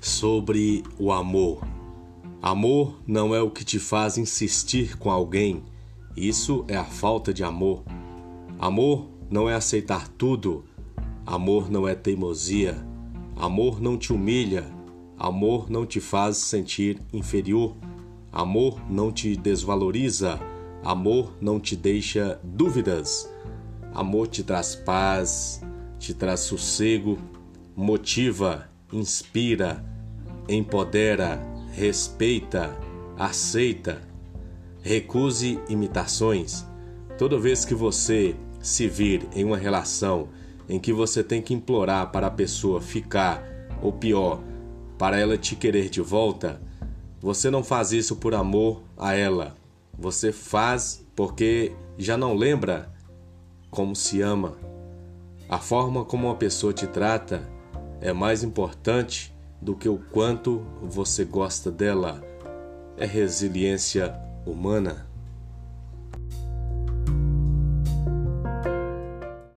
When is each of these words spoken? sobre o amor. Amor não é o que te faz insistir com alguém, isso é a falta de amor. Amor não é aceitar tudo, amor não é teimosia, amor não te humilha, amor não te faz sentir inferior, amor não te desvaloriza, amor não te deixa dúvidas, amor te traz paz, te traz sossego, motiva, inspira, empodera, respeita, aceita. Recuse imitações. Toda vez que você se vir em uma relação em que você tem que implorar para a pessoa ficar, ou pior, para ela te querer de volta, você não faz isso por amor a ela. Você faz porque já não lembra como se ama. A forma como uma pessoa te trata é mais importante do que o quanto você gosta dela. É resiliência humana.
sobre 0.00 0.82
o 0.98 1.12
amor. 1.12 1.62
Amor 2.42 3.00
não 3.06 3.34
é 3.34 3.42
o 3.42 3.50
que 3.50 3.64
te 3.64 3.78
faz 3.78 4.16
insistir 4.16 4.96
com 4.96 5.10
alguém, 5.10 5.62
isso 6.16 6.64
é 6.68 6.76
a 6.76 6.84
falta 6.84 7.34
de 7.34 7.44
amor. 7.44 7.84
Amor 8.58 9.08
não 9.30 9.48
é 9.48 9.54
aceitar 9.54 10.08
tudo, 10.08 10.64
amor 11.26 11.70
não 11.70 11.86
é 11.86 11.94
teimosia, 11.94 12.76
amor 13.36 13.80
não 13.80 13.98
te 13.98 14.12
humilha, 14.12 14.66
amor 15.18 15.70
não 15.70 15.84
te 15.84 16.00
faz 16.00 16.38
sentir 16.38 16.98
inferior, 17.12 17.76
amor 18.32 18.80
não 18.90 19.12
te 19.12 19.36
desvaloriza, 19.36 20.40
amor 20.82 21.34
não 21.40 21.60
te 21.60 21.76
deixa 21.76 22.40
dúvidas, 22.42 23.30
amor 23.92 24.28
te 24.28 24.42
traz 24.42 24.74
paz, 24.74 25.62
te 25.98 26.14
traz 26.14 26.40
sossego, 26.40 27.18
motiva, 27.76 28.69
inspira, 28.92 29.84
empodera, 30.48 31.40
respeita, 31.72 32.76
aceita. 33.18 34.00
Recuse 34.82 35.60
imitações. 35.68 36.64
Toda 37.18 37.38
vez 37.38 37.64
que 37.64 37.74
você 37.74 38.34
se 38.60 38.88
vir 38.88 39.28
em 39.34 39.44
uma 39.44 39.56
relação 39.56 40.28
em 40.68 40.78
que 40.78 40.92
você 40.92 41.22
tem 41.22 41.42
que 41.42 41.52
implorar 41.52 42.10
para 42.10 42.28
a 42.28 42.30
pessoa 42.30 42.80
ficar, 42.80 43.42
ou 43.82 43.92
pior, 43.92 44.40
para 44.96 45.18
ela 45.18 45.36
te 45.36 45.56
querer 45.56 45.88
de 45.88 46.00
volta, 46.00 46.60
você 47.20 47.50
não 47.50 47.64
faz 47.64 47.92
isso 47.92 48.16
por 48.16 48.34
amor 48.34 48.82
a 48.96 49.14
ela. 49.14 49.56
Você 49.98 50.32
faz 50.32 51.04
porque 51.14 51.72
já 51.98 52.16
não 52.16 52.34
lembra 52.34 52.90
como 53.70 53.94
se 53.94 54.22
ama. 54.22 54.56
A 55.48 55.58
forma 55.58 56.04
como 56.04 56.28
uma 56.28 56.36
pessoa 56.36 56.72
te 56.72 56.86
trata 56.86 57.42
é 58.00 58.12
mais 58.12 58.42
importante 58.42 59.34
do 59.60 59.76
que 59.76 59.88
o 59.88 59.98
quanto 59.98 60.64
você 60.82 61.24
gosta 61.24 61.70
dela. 61.70 62.22
É 62.96 63.04
resiliência 63.04 64.14
humana. 64.46 65.09